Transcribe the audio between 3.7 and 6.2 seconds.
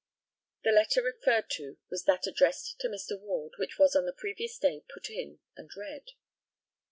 was on the previous day put in and read.